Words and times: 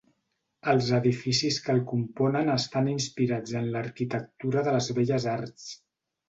Els 0.71 0.87
edificis 0.99 1.59
que 1.65 1.71
el 1.73 1.81
componen 1.91 2.49
estan 2.53 2.89
inspirats 2.95 3.53
en 3.61 3.69
l'arquitectura 3.77 4.65
de 4.71 4.75
les 4.79 4.91
Belles 5.01 5.29
Arts. 5.37 5.71